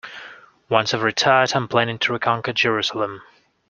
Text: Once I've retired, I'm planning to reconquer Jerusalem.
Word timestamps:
Once 0.67 0.95
I've 0.95 1.03
retired, 1.03 1.51
I'm 1.53 1.67
planning 1.67 1.99
to 1.99 2.13
reconquer 2.13 2.53
Jerusalem. 2.53 3.21